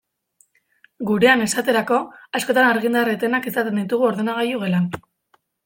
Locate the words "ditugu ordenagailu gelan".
3.83-4.93